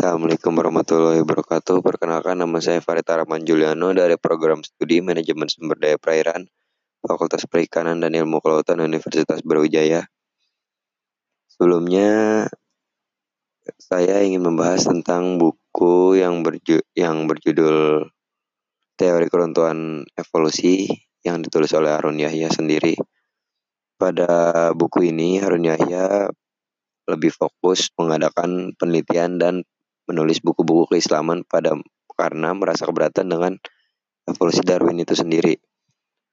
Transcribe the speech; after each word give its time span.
Assalamualaikum 0.00 0.56
warahmatullahi 0.56 1.20
wabarakatuh. 1.20 1.84
Perkenalkan 1.84 2.40
nama 2.40 2.56
saya 2.56 2.80
Farid 2.80 3.04
Araman 3.04 3.44
Juliano 3.44 3.92
dari 3.92 4.16
program 4.16 4.64
studi 4.64 5.04
Manajemen 5.04 5.44
Sumber 5.44 5.76
Daya 5.76 6.00
Perairan 6.00 6.48
Fakultas 7.04 7.44
Perikanan 7.44 8.00
dan 8.00 8.16
Ilmu 8.16 8.40
Kelautan 8.40 8.80
Universitas 8.80 9.44
Brawijaya. 9.44 10.08
Sebelumnya 11.52 12.48
saya 13.76 14.24
ingin 14.24 14.40
membahas 14.40 14.88
tentang 14.88 15.36
buku 15.36 16.16
yang 16.16 16.40
berju 16.40 16.80
yang 16.96 17.28
berjudul 17.28 18.08
Teori 18.96 19.28
Keruntuhan 19.28 20.08
Evolusi 20.16 20.88
yang 21.28 21.44
ditulis 21.44 21.76
oleh 21.76 21.92
Harun 21.92 22.16
Yahya 22.16 22.48
sendiri. 22.48 22.96
Pada 24.00 24.72
buku 24.72 25.12
ini 25.12 25.44
Harun 25.44 25.68
Yahya 25.68 26.32
lebih 27.04 27.36
fokus 27.36 27.92
mengadakan 28.00 28.72
penelitian 28.80 29.36
dan 29.36 29.60
menulis 30.10 30.42
buku-buku 30.42 30.98
keislaman 30.98 31.46
pada 31.46 31.78
karena 32.18 32.50
merasa 32.52 32.84
keberatan 32.84 33.30
dengan 33.30 33.52
evolusi 34.26 34.60
Darwin 34.66 34.98
itu 34.98 35.14
sendiri. 35.14 35.54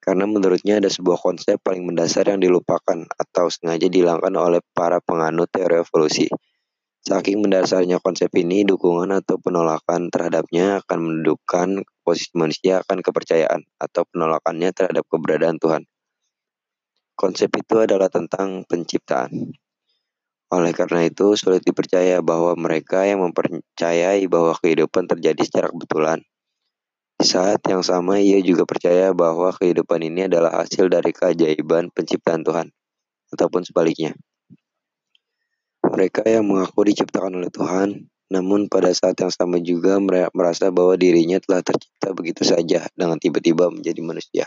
Karena 0.01 0.25
menurutnya 0.25 0.79
ada 0.81 0.89
sebuah 0.89 1.19
konsep 1.19 1.59
paling 1.61 1.83
mendasar 1.85 2.31
yang 2.31 2.41
dilupakan 2.41 3.05
atau 3.05 3.45
sengaja 3.51 3.85
dihilangkan 3.85 4.33
oleh 4.33 4.65
para 4.73 4.97
penganut 5.03 5.51
teori 5.51 5.83
evolusi. 5.83 6.25
Saking 7.03 7.39
mendasarnya 7.39 8.03
konsep 8.03 8.27
ini, 8.35 8.67
dukungan 8.67 9.11
atau 9.15 9.39
penolakan 9.39 10.11
terhadapnya 10.11 10.83
akan 10.83 10.99
mendudukkan 10.99 11.87
posisi 12.03 12.35
manusia 12.35 12.83
akan 12.83 12.99
kepercayaan 12.99 13.63
atau 13.79 14.03
penolakannya 14.11 14.75
terhadap 14.75 15.07
keberadaan 15.07 15.55
Tuhan. 15.59 15.83
Konsep 17.15 17.51
itu 17.55 17.75
adalah 17.79 18.11
tentang 18.11 18.67
penciptaan. 18.67 19.55
Oleh 20.47 20.71
karena 20.71 21.03
itu, 21.03 21.35
sulit 21.35 21.59
dipercaya 21.59 22.23
bahwa 22.23 22.55
mereka 22.55 23.03
yang 23.03 23.19
mempercayai 23.19 24.23
bahwa 24.31 24.55
kehidupan 24.55 25.03
terjadi 25.11 25.43
secara 25.43 25.67
kebetulan. 25.67 26.23
Di 27.19 27.27
saat 27.27 27.59
yang 27.67 27.83
sama, 27.83 28.23
ia 28.23 28.39
juga 28.39 28.63
percaya 28.63 29.11
bahwa 29.11 29.51
kehidupan 29.51 30.07
ini 30.07 30.31
adalah 30.31 30.63
hasil 30.63 30.87
dari 30.87 31.11
keajaiban 31.11 31.91
penciptaan 31.91 32.47
Tuhan, 32.47 32.71
ataupun 33.35 33.67
sebaliknya. 33.67 34.15
Mereka 35.83 36.23
yang 36.23 36.47
mengaku 36.47 36.87
diciptakan 36.95 37.43
oleh 37.43 37.51
Tuhan, 37.51 38.07
namun 38.31 38.71
pada 38.71 38.91
saat 38.95 39.19
yang 39.19 39.31
sama 39.31 39.59
juga 39.59 39.99
merasa 40.31 40.71
bahwa 40.71 40.95
dirinya 40.95 41.43
telah 41.43 41.59
tercipta 41.59 42.15
begitu 42.15 42.47
saja 42.47 42.87
dengan 42.95 43.19
tiba-tiba 43.19 43.67
menjadi 43.67 43.99
manusia. 43.99 44.45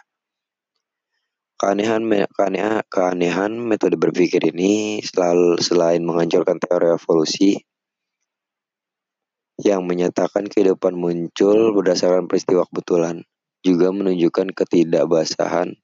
Keanehan, 1.61 2.08
keanehan, 2.33 2.80
keanehan 2.89 3.53
metode 3.61 4.00
berpikir 4.00 4.41
ini 4.48 5.05
selalu 5.05 5.61
selain 5.61 6.00
menghancurkan 6.00 6.56
teori 6.56 6.89
evolusi 6.89 7.61
yang 9.61 9.84
menyatakan 9.84 10.48
kehidupan 10.48 10.97
muncul 10.97 11.77
berdasarkan 11.77 12.33
peristiwa 12.33 12.64
kebetulan, 12.64 13.28
juga 13.61 13.92
menunjukkan 13.92 14.56
ketidakbasahan 14.56 15.77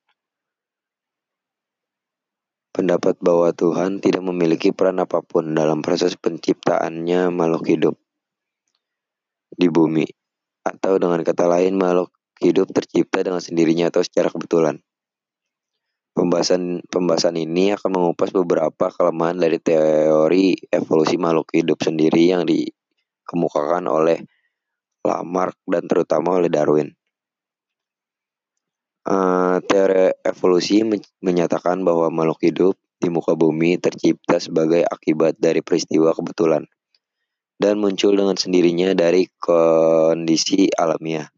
pendapat 2.73 3.21
bahwa 3.21 3.53
Tuhan 3.53 4.01
tidak 4.01 4.25
memiliki 4.25 4.73
peran 4.73 4.97
apa 4.97 5.21
pun 5.21 5.53
dalam 5.53 5.85
proses 5.85 6.17
penciptaannya 6.17 7.29
makhluk 7.29 7.69
hidup 7.69 7.95
di 9.53 9.69
bumi, 9.69 10.09
atau 10.65 10.97
dengan 10.97 11.21
kata 11.21 11.45
lain 11.45 11.77
makhluk 11.77 12.17
hidup 12.41 12.73
tercipta 12.73 13.21
dengan 13.21 13.45
sendirinya 13.45 13.93
atau 13.93 14.01
secara 14.01 14.33
kebetulan. 14.33 14.81
Pembahasan 16.17 16.81
pembahasan 16.89 17.36
ini 17.36 17.77
akan 17.77 17.92
mengupas 17.92 18.33
beberapa 18.33 18.89
kelemahan 18.89 19.36
dari 19.36 19.61
teori 19.61 20.56
evolusi 20.72 21.20
makhluk 21.20 21.53
hidup 21.53 21.77
sendiri 21.84 22.33
yang 22.33 22.48
dikemukakan 22.48 23.84
oleh 23.84 24.25
Lamarck 25.05 25.61
dan 25.69 25.84
terutama 25.84 26.41
oleh 26.41 26.48
Darwin. 26.48 26.89
Uh, 29.05 29.61
teori 29.69 30.17
evolusi 30.25 30.81
menyatakan 31.21 31.84
bahwa 31.84 32.09
makhluk 32.09 32.41
hidup 32.49 32.75
di 32.97 33.12
muka 33.12 33.37
bumi 33.37 33.76
tercipta 33.76 34.41
sebagai 34.41 34.88
akibat 34.88 35.37
dari 35.37 35.60
peristiwa 35.60 36.16
kebetulan 36.16 36.65
dan 37.60 37.76
muncul 37.76 38.16
dengan 38.16 38.41
sendirinya 38.41 38.97
dari 38.97 39.28
kondisi 39.37 40.72
alamiah. 40.72 41.36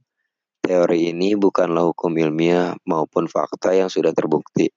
Teori 0.69 1.17
ini 1.17 1.33
bukanlah 1.33 1.89
hukum 1.89 2.13
ilmiah 2.13 2.77
maupun 2.85 3.25
fakta 3.25 3.73
yang 3.73 3.89
sudah 3.89 4.13
terbukti. 4.13 4.69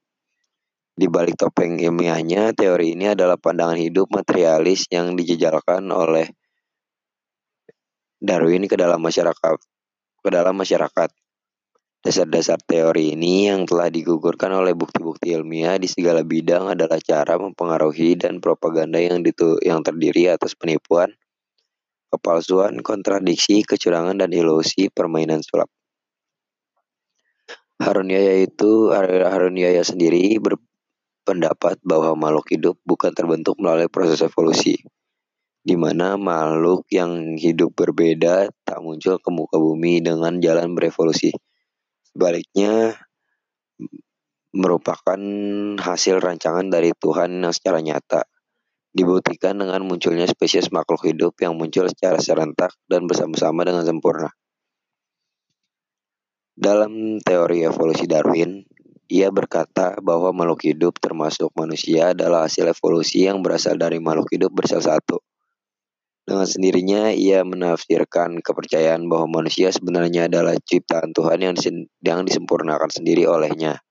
Di 0.96 1.12
balik 1.12 1.35
topeng 1.35 1.84
ilmiahnya, 1.84 2.56
teori 2.56 2.96
ini 2.96 3.12
adalah 3.12 3.35
pandangan 3.35 3.75
hidup 3.75 4.07
materialis 4.07 4.88
yang 4.88 5.19
dijejalkan 5.19 5.84
oleh 5.91 6.31
Darwin 8.24 8.72
ke 8.72 8.79
dalam 8.79 9.03
masyarakat. 9.03 9.59
Ke 10.24 10.29
dalam 10.31 10.56
masyarakat. 10.56 11.12
Dasar-dasar 12.08 12.63
teori 12.63 13.12
ini 13.12 13.52
yang 13.52 13.68
telah 13.68 13.91
digugurkan 13.91 14.56
oleh 14.56 14.72
bukti-bukti 14.72 15.35
ilmiah 15.35 15.75
di 15.75 15.91
segala 15.91 16.23
bidang 16.23 16.72
adalah 16.72 17.03
cara 17.03 17.35
mempengaruhi 17.35 18.16
dan 18.16 18.40
propaganda 18.40 18.96
yang, 18.96 19.19
ditu 19.28 19.59
yang 19.59 19.84
terdiri 19.84 20.31
atas 20.31 20.56
penipuan, 20.56 21.12
kepalsuan, 22.16 22.79
kontradiksi, 22.79 23.68
kecurangan, 23.68 24.23
dan 24.23 24.31
ilusi 24.31 24.88
permainan 24.88 25.44
sulap. 25.44 25.68
Harun 27.81 28.14
Yahya 28.14 28.46
itu 28.46 28.94
Harun 28.94 29.58
Yahya 29.58 29.81
sendiri 29.81 30.38
berpendapat 30.38 31.81
bahwa 31.81 32.14
makhluk 32.14 32.53
hidup 32.53 32.78
bukan 32.86 33.09
terbentuk 33.18 33.58
melalui 33.58 33.90
proses 33.90 34.22
evolusi, 34.22 34.78
di 35.66 35.74
mana 35.74 36.14
makhluk 36.14 36.86
yang 36.94 37.34
hidup 37.41 37.74
berbeda 37.74 38.53
tak 38.62 38.80
muncul 38.86 39.18
ke 39.18 39.30
muka 39.34 39.58
bumi 39.58 39.97
dengan 40.06 40.38
jalan 40.38 40.78
berevolusi. 40.78 41.34
Sebaliknya, 42.06 42.94
merupakan 44.52 45.20
hasil 45.80 46.20
rancangan 46.20 46.68
dari 46.68 46.91
Tuhan 46.91 47.40
yang 47.40 47.56
secara 47.56 47.80
nyata 47.80 48.28
dibuktikan 48.91 49.56
dengan 49.56 49.88
munculnya 49.88 50.28
spesies 50.28 50.68
makhluk 50.75 51.08
hidup 51.08 51.40
yang 51.40 51.56
muncul 51.56 51.88
secara 51.88 52.20
serentak 52.20 52.75
dan 52.91 53.08
bersama-sama 53.08 53.64
dengan 53.64 53.88
sempurna. 53.88 54.28
Dalam 56.61 57.17
teori 57.25 57.66
evolusi 57.66 58.05
Darwin, 58.05 58.61
ia 59.09 59.33
berkata 59.33 59.97
bahwa 59.97 60.29
makhluk 60.29 60.69
hidup 60.69 61.01
termasuk 61.01 61.49
manusia 61.57 62.13
adalah 62.13 62.45
hasil 62.45 62.69
evolusi 62.69 63.25
yang 63.25 63.41
berasal 63.41 63.81
dari 63.81 63.97
makhluk 63.97 64.29
hidup 64.29 64.53
bersel 64.53 64.77
satu. 64.77 65.17
Dengan 66.22 66.45
sendirinya, 66.45 67.09
ia 67.17 67.41
menafsirkan 67.41 68.45
kepercayaan 68.45 69.09
bahwa 69.09 69.41
manusia 69.41 69.73
sebenarnya 69.73 70.29
adalah 70.29 70.53
ciptaan 70.53 71.17
Tuhan 71.17 71.41
yang, 71.41 71.57
yang 72.05 72.29
disempurnakan 72.29 72.93
sendiri 72.93 73.25
olehnya. 73.25 73.81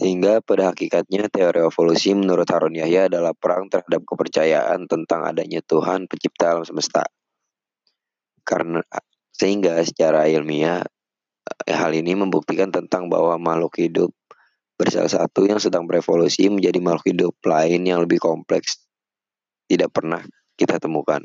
Sehingga 0.00 0.40
pada 0.40 0.72
hakikatnya 0.72 1.28
teori 1.28 1.60
evolusi 1.60 2.16
menurut 2.16 2.48
Harun 2.48 2.80
Yahya 2.80 3.12
adalah 3.12 3.36
perang 3.36 3.68
terhadap 3.68 4.08
kepercayaan 4.08 4.88
tentang 4.88 5.28
adanya 5.28 5.60
Tuhan 5.60 6.08
pencipta 6.08 6.56
alam 6.56 6.64
semesta. 6.64 7.04
Karena 8.40 8.80
sehingga 9.36 9.76
secara 9.84 10.24
ilmiah 10.24 10.80
hal 11.68 11.92
ini 11.94 12.16
membuktikan 12.18 12.70
tentang 12.70 13.10
bahwa 13.10 13.36
makhluk 13.36 13.78
hidup 13.78 14.10
bersalah 14.80 15.12
satu 15.12 15.44
yang 15.44 15.60
sedang 15.60 15.84
berevolusi 15.84 16.48
menjadi 16.48 16.80
makhluk 16.80 17.12
hidup 17.12 17.34
lain 17.44 17.84
yang 17.84 18.00
lebih 18.00 18.16
kompleks 18.16 18.80
tidak 19.68 19.92
pernah 19.94 20.24
kita 20.56 20.80
temukan. 20.82 21.22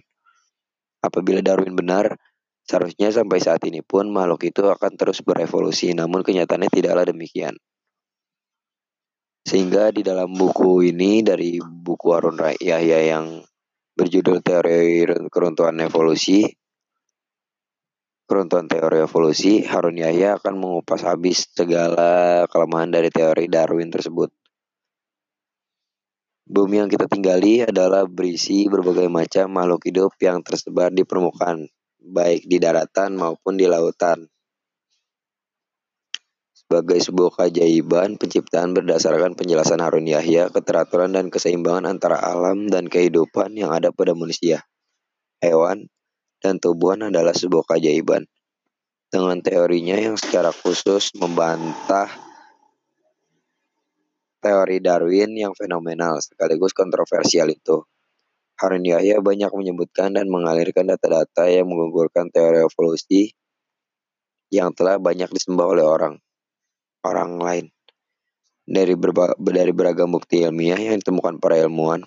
Apabila 1.02 1.41
Darwin 1.41 1.74
benar, 1.74 2.18
seharusnya 2.66 3.13
sampai 3.13 3.41
saat 3.41 3.62
ini 3.66 3.81
pun 3.86 4.09
makhluk 4.09 4.46
itu 4.46 4.66
akan 4.66 4.97
terus 4.97 5.22
berevolusi, 5.22 5.94
namun 5.94 6.22
kenyataannya 6.25 6.69
tidaklah 6.69 7.06
demikian. 7.09 7.56
Sehingga 9.46 9.94
di 9.94 10.02
dalam 10.02 10.34
buku 10.34 10.90
ini 10.90 11.22
dari 11.22 11.62
buku 11.62 12.07
Arun 12.09 12.42
Yahya 12.57 13.00
yang 13.06 13.46
berjudul 13.94 14.42
Teori 14.42 15.06
Keruntuhan 15.30 15.77
Evolusi, 15.86 16.50
Keruntuhan 18.25 18.66
teori 18.66 19.06
evolusi, 19.06 19.62
Harun 19.62 20.01
Yahya 20.01 20.42
akan 20.42 20.57
mengupas 20.57 21.06
habis 21.06 21.45
segala 21.45 22.50
kelemahan 22.50 22.89
dari 22.89 23.13
teori 23.13 23.45
Darwin 23.45 23.94
tersebut. 23.94 24.33
Bumi 26.45 26.81
yang 26.81 26.89
kita 26.89 27.06
tinggali 27.06 27.66
adalah 27.66 28.06
berisi 28.10 28.66
berbagai 28.66 29.10
macam 29.10 29.50
makhluk 29.50 29.86
hidup 29.89 30.13
yang 30.22 30.42
tersebar 30.42 30.89
di 30.89 31.06
permukaan, 31.06 31.69
baik 32.01 32.45
di 32.50 32.57
daratan 32.62 33.18
maupun 33.18 33.57
di 33.57 33.69
lautan. 33.69 34.30
Sebagai 36.54 36.98
sebuah 36.98 37.30
keajaiban, 37.30 38.18
penciptaan 38.18 38.74
berdasarkan 38.74 39.38
penjelasan 39.38 39.81
Harun 39.86 40.10
Yahya, 40.10 40.50
keteraturan 40.50 41.13
dan 41.13 41.30
keseimbangan 41.30 41.86
antara 41.86 42.18
alam 42.18 42.66
dan 42.69 42.89
kehidupan 42.89 43.54
yang 43.54 43.69
ada 43.69 43.94
pada 43.94 44.18
manusia, 44.18 44.66
hewan, 45.45 45.94
dan 46.45 46.62
tumbuhan 46.62 47.09
adalah 47.09 47.33
sebuah 47.33 47.65
keajaiban. 47.65 48.30
Dengan 49.09 49.42
teorinya 49.42 49.97
yang 49.97 50.13
secara 50.13 50.53
khusus 50.53 51.09
membantah 51.18 52.06
teori 54.45 54.77
Darwin 54.77 55.33
yang 55.33 55.57
fenomenal 55.57 56.21
sekaligus 56.21 56.69
kontroversial 56.77 57.50
itu. 57.50 57.81
Harun 58.62 58.86
Yahya 58.86 59.19
banyak 59.25 59.50
menyebutkan 59.50 60.13
dan 60.13 60.30
mengalirkan 60.30 60.86
data-data 60.86 61.50
yang 61.50 61.65
menggugurkan 61.65 62.30
teori 62.30 62.62
evolusi 62.62 63.33
yang 64.53 64.69
telah 64.77 65.01
banyak 65.01 65.27
disembah 65.33 65.65
oleh 65.65 65.83
orang 65.83 66.15
orang 67.01 67.41
lain. 67.41 67.65
Dari, 68.65 68.98
berba, 68.98 69.38
dari 69.38 69.69
beragam 69.74 70.09
bukti 70.09 70.41
ilmiah 70.41 70.77
yang 70.77 70.98
ditemukan 70.98 71.38
para 71.38 71.62
ilmuwan, 71.62 72.01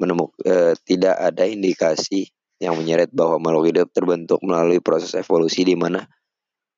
menemuk, 0.00 0.32
eh, 0.44 0.72
tidak 0.88 1.20
ada 1.20 1.44
indikasi 1.44 2.32
yang 2.56 2.76
menyeret 2.76 3.12
bahwa 3.12 3.36
makhluk 3.36 3.72
hidup 3.72 3.88
terbentuk 3.92 4.40
melalui 4.40 4.80
proses 4.80 5.12
evolusi 5.12 5.64
di 5.64 5.76
mana 5.76 6.08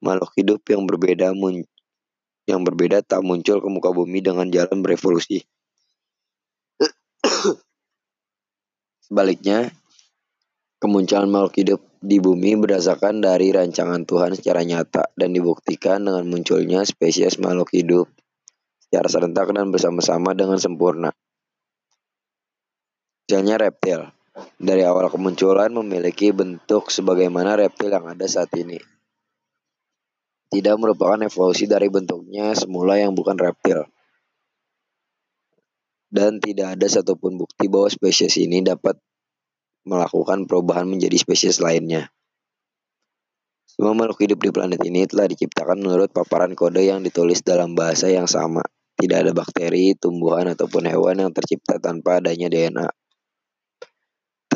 makhluk 0.03 0.35
hidup 0.35 0.61
yang 0.67 0.87
berbeda 0.87 1.31
mun, 1.35 1.63
yang 2.47 2.63
berbeda 2.67 3.03
tak 3.03 3.23
muncul 3.23 3.63
ke 3.63 3.69
muka 3.71 3.91
bumi 3.95 4.19
dengan 4.23 4.51
jalan 4.51 4.83
berevolusi. 4.83 5.43
Sebaliknya, 9.07 9.71
kemunculan 10.83 11.31
makhluk 11.31 11.55
hidup 11.59 11.81
di 11.99 12.23
bumi 12.23 12.55
berdasarkan 12.55 13.19
dari 13.19 13.51
rancangan 13.51 14.07
Tuhan 14.07 14.39
secara 14.39 14.63
nyata 14.63 15.11
dan 15.19 15.35
dibuktikan 15.35 16.07
dengan 16.07 16.27
munculnya 16.31 16.87
spesies 16.87 17.43
makhluk 17.43 17.75
hidup 17.75 18.07
secara 18.87 19.07
serentak 19.11 19.51
dan 19.51 19.69
bersama-sama 19.75 20.33
dengan 20.33 20.57
sempurna. 20.57 21.11
Misalnya 23.29 23.61
reptil. 23.61 24.18
Dari 24.59 24.83
awal 24.83 25.11
kemunculan 25.11 25.71
memiliki 25.71 26.35
bentuk 26.35 26.91
sebagaimana 26.91 27.59
reptil 27.59 27.91
yang 27.91 28.07
ada 28.11 28.27
saat 28.27 28.51
ini. 28.55 28.79
Tidak 30.49 30.75
merupakan 30.81 31.21
evolusi 31.23 31.69
dari 31.69 31.87
bentuknya 31.87 32.55
semula 32.59 32.99
yang 32.99 33.13
bukan 33.15 33.37
reptil. 33.37 33.85
Dan 36.09 36.41
tidak 36.41 36.79
ada 36.79 36.87
satupun 36.89 37.37
bukti 37.37 37.69
bahwa 37.69 37.87
spesies 37.93 38.41
ini 38.41 38.65
dapat 38.65 38.97
melakukan 39.85 40.49
perubahan 40.49 40.89
menjadi 40.89 41.21
spesies 41.21 41.61
lainnya. 41.61 42.09
Semua 43.69 43.93
makhluk 43.95 44.25
hidup 44.25 44.41
di 44.41 44.51
planet 44.51 44.81
ini 44.83 45.05
telah 45.05 45.29
diciptakan 45.29 45.79
menurut 45.79 46.11
paparan 46.11 46.57
kode 46.57 46.83
yang 46.83 47.05
ditulis 47.05 47.45
dalam 47.45 47.77
bahasa 47.77 48.09
yang 48.09 48.27
sama. 48.27 48.65
Tidak 48.99 49.15
ada 49.15 49.31
bakteri, 49.31 49.95
tumbuhan, 49.95 50.51
ataupun 50.51 50.89
hewan 50.91 51.23
yang 51.23 51.31
tercipta 51.31 51.79
tanpa 51.79 52.19
adanya 52.19 52.51
DNA 52.51 52.89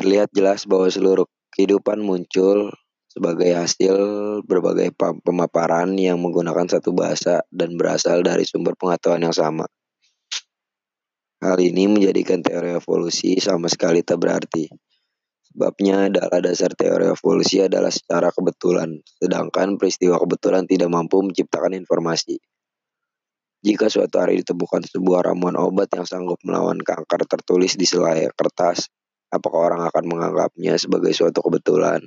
terlihat 0.03 0.35
jelas 0.35 0.67
bahwa 0.67 0.91
seluruh 0.91 1.31
kehidupan 1.55 2.03
muncul 2.03 2.75
sebagai 3.07 3.55
hasil 3.55 3.95
berbagai 4.43 4.91
pemaparan 5.23 5.95
yang 5.95 6.19
menggunakan 6.19 6.67
satu 6.67 6.91
bahasa 6.91 7.47
dan 7.55 7.79
berasal 7.79 8.27
dari 8.27 8.43
sumber 8.43 8.75
pengetahuan 8.75 9.23
yang 9.23 9.37
sama. 9.37 9.71
Hal 11.39 11.59
ini 11.63 11.87
menjadikan 11.87 12.43
teori 12.43 12.75
evolusi 12.75 13.39
sama 13.39 13.71
sekali 13.71 14.03
tak 14.03 14.19
berarti. 14.19 14.67
Sebabnya 15.53 16.09
adalah 16.09 16.41
dasar 16.41 16.73
teori 16.73 17.13
evolusi 17.13 17.61
adalah 17.61 17.93
secara 17.93 18.33
kebetulan, 18.33 18.99
sedangkan 19.21 19.77
peristiwa 19.77 20.17
kebetulan 20.17 20.65
tidak 20.65 20.89
mampu 20.89 21.21
menciptakan 21.21 21.77
informasi. 21.77 22.41
Jika 23.63 23.87
suatu 23.87 24.19
hari 24.19 24.43
ditemukan 24.43 24.83
sebuah 24.89 25.31
ramuan 25.31 25.55
obat 25.55 25.93
yang 25.95 26.09
sanggup 26.09 26.41
melawan 26.43 26.81
kanker 26.83 27.29
tertulis 27.29 27.79
di 27.79 27.87
selai 27.87 28.27
kertas, 28.35 28.91
Apakah 29.33 29.73
orang 29.73 29.83
akan 29.89 30.05
menganggapnya 30.05 30.77
sebagai 30.77 31.17
suatu 31.17 31.41
kebetulan? 31.41 32.05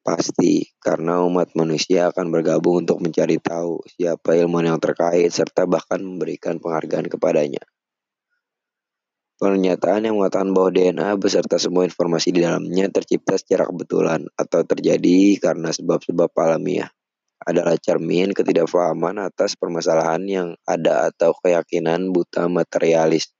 Pasti, 0.00 0.64
karena 0.80 1.20
umat 1.28 1.52
manusia 1.52 2.08
akan 2.08 2.32
bergabung 2.32 2.88
untuk 2.88 3.04
mencari 3.04 3.36
tahu 3.36 3.84
siapa 3.84 4.32
ilmuwan 4.32 4.72
yang 4.72 4.80
terkait 4.80 5.28
serta 5.28 5.68
bahkan 5.68 6.00
memberikan 6.00 6.56
penghargaan 6.56 7.12
kepadanya. 7.12 7.60
Pernyataan 9.36 10.08
yang 10.08 10.16
mengatakan 10.16 10.56
bahwa 10.56 10.72
DNA 10.72 11.16
beserta 11.20 11.56
semua 11.60 11.84
informasi 11.84 12.32
di 12.32 12.40
dalamnya 12.44 12.88
tercipta 12.88 13.36
secara 13.36 13.68
kebetulan 13.68 14.24
atau 14.36 14.64
terjadi 14.64 15.36
karena 15.40 15.68
sebab-sebab 15.68 16.32
alamiah 16.36 16.88
adalah 17.40 17.76
cermin 17.80 18.36
ketidakfahaman 18.36 19.16
atas 19.16 19.56
permasalahan 19.56 20.24
yang 20.28 20.48
ada 20.68 21.08
atau 21.08 21.32
keyakinan 21.40 22.12
buta 22.12 22.52
materialis. 22.52 23.32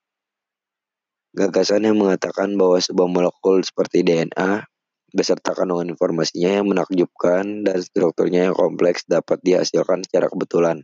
Gagasan 1.30 1.86
yang 1.86 1.98
mengatakan 1.98 2.58
bahwa 2.58 2.82
sebuah 2.82 3.06
molekul 3.06 3.62
seperti 3.62 4.02
DNA 4.02 4.66
beserta 5.14 5.54
kandungan 5.54 5.94
informasinya 5.94 6.58
yang 6.58 6.66
menakjubkan 6.66 7.66
dan 7.66 7.78
strukturnya 7.82 8.50
yang 8.50 8.56
kompleks 8.58 9.06
dapat 9.06 9.38
dihasilkan 9.42 10.02
secara 10.06 10.26
kebetulan. 10.26 10.82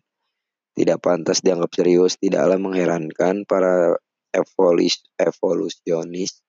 Tidak 0.77 0.99
pantas 1.03 1.43
dianggap 1.43 1.73
serius, 1.75 2.19
tidaklah 2.19 2.59
mengherankan 2.63 3.43
para 3.43 3.99
evolus 4.35 5.03
evolusionis 5.17 6.47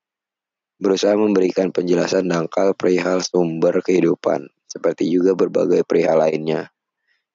berusaha 0.78 1.18
memberikan 1.18 1.74
penjelasan 1.74 2.30
dangkal 2.30 2.78
perihal 2.78 3.26
sumber 3.26 3.82
kehidupan, 3.82 4.46
seperti 4.70 5.10
juga 5.10 5.34
berbagai 5.34 5.82
perihal 5.82 6.22
lainnya, 6.22 6.70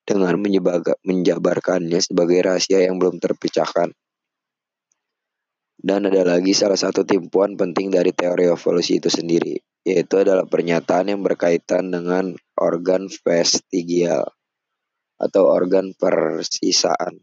dengan 0.07 0.39
menjabarkannya 1.03 1.99
sebagai 1.99 2.39
rahasia 2.39 2.87
yang 2.87 3.03
belum 3.03 3.19
terpecahkan. 3.19 3.91
Dan 5.83 6.07
ada 6.07 6.23
lagi 6.23 6.55
salah 6.55 6.79
satu 6.79 7.03
timpuan 7.03 7.59
penting 7.59 7.91
dari 7.91 8.15
teori 8.15 8.47
evolusi 8.47 9.03
itu 9.03 9.11
sendiri, 9.11 9.59
yaitu 9.83 10.23
adalah 10.23 10.47
pernyataan 10.47 11.11
yang 11.11 11.27
berkaitan 11.27 11.91
dengan 11.91 12.39
organ 12.55 13.11
vestigial 13.11 14.31
atau 15.19 15.43
organ 15.51 15.91
persisaan. 15.99 17.19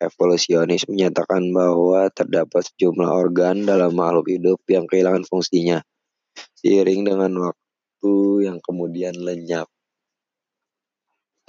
Evolusionis 0.00 0.88
menyatakan 0.88 1.52
bahwa 1.52 2.08
terdapat 2.08 2.72
sejumlah 2.72 3.04
organ 3.04 3.68
dalam 3.68 3.92
makhluk 3.92 4.32
hidup 4.32 4.64
yang 4.64 4.88
kehilangan 4.88 5.28
fungsinya, 5.28 5.84
seiring 6.56 7.04
dengan 7.04 7.52
waktu 7.52 8.48
yang 8.48 8.64
kemudian 8.64 9.12
lenyap. 9.12 9.68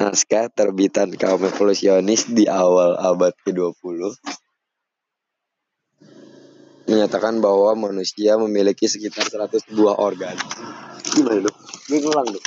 Naskah 0.03 0.51
terbitan 0.51 1.15
kaum 1.15 1.47
evolusionis 1.47 2.27
di 2.27 2.51
awal 2.51 2.99
abad 2.99 3.31
ke-20 3.47 4.19
menyatakan 6.91 7.39
bahwa 7.39 7.71
manusia 7.79 8.35
memiliki 8.35 8.91
sekitar 8.91 9.31
100 9.31 9.71
buah 9.71 9.95
organ. 9.95 10.35
Gimana 11.15 11.47
dong? 11.47 11.57
Gue 11.87 11.99
ngulang 12.03 12.27
dong. 12.27 12.45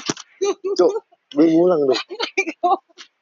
Cuk, 0.76 0.92
gue 1.32 1.46
ngulang 1.48 1.80
dong. 1.88 2.02